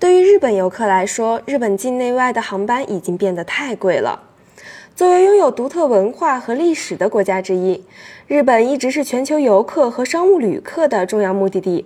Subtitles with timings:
[0.00, 4.22] 对于日本游客来说，日本境内外的航班已经变得太贵了。
[4.96, 7.84] 作为拥有独特文化和历史的国家之一，
[8.26, 11.84] 日本一直是全球游客和商务旅客的重要目的地。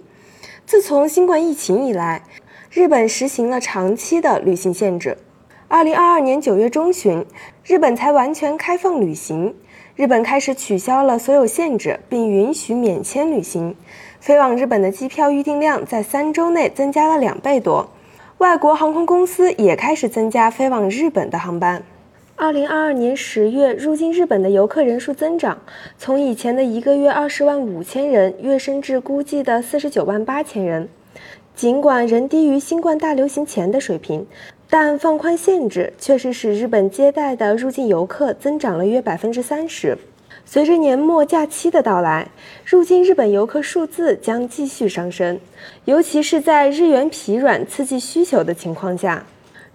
[0.64, 2.22] 自从新冠疫情以来，
[2.70, 5.18] 日本实行了长期的旅行限制。
[5.66, 7.26] 二零二二年九月中旬，
[7.64, 9.52] 日本才完全开放旅行。
[9.96, 13.74] 日本开始取消了所有限制，并允许免签旅行。
[14.20, 17.88] 飞往日本的机票预订量在三周内增加了两倍多。
[18.44, 21.82] 外国航空公司也开始增加飞往日本的航班。
[22.36, 25.56] 二零二二年十月，入境日本的游客人数增长，
[25.96, 30.90] 从以前的一个月二十万五千人跃升至估计的四十九万八千人。
[31.56, 34.26] 尽管仍低于新冠大流行前的水平，
[34.68, 39.96] 但放宽限制确实使日本接待的入境游客增长了约百分之三十。
[40.44, 42.28] 随着年末假期的到来，
[42.64, 45.38] 入境日本游客数字将继续上升，
[45.84, 49.24] 尤其是在日元疲软刺激需求的情况下。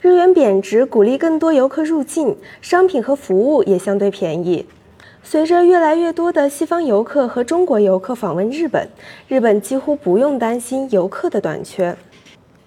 [0.01, 4.65] 日元贬值，鼓励更多游客入境，商品和服务也相对便宜。
[5.21, 8.87] 随着越来越多的西方游客和中国游客访问日本，
[9.27, 11.97] 日本几乎不用担心游客的短缺。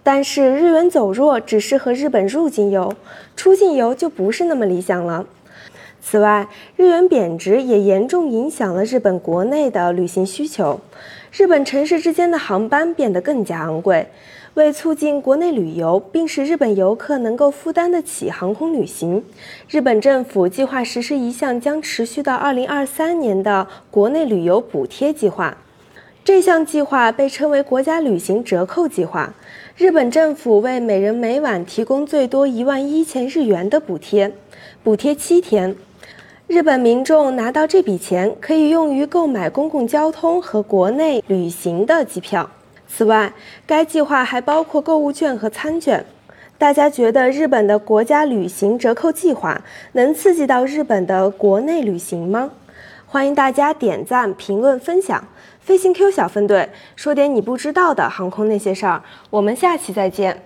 [0.02, 2.92] 但是日元走弱只适合日本入境游，
[3.34, 5.24] 出境游就不是那么理想了。
[6.04, 10.80] 此外，日元贬值也严重影响了日本国内的旅行需求，
[11.32, 14.08] 日本城市之间的航班变得更加昂贵。
[14.54, 19.24] 为促进国内旅游，并使日本游客能够负担得起航空旅行，
[19.70, 25.56] 日本政府计划实施一项将持续到二零二三年的国内旅游补贴计划。
[26.22, 29.32] 这项计划被称为国家旅行折扣计划。
[29.76, 34.32] 日本政府为每人每晚提供最多一万一千日元的补贴，
[34.82, 35.74] 补贴七天。
[36.52, 42.50] 日本民众拿到这笔钱，可以用于购买公共交通和国内旅行的机票。
[42.86, 43.32] 此外，
[43.66, 46.04] 该计划还包括购物券和餐券。
[46.58, 52.50] 大家觉得日本的国家旅行折扣计划能刺激到日本的国内旅行吗？
[53.06, 55.26] 欢迎大家点赞、评论、分享。
[55.58, 59.02] 飞行 Q 小分队说点你不知道的航空那些事儿。
[59.30, 60.42] 我们下期再见。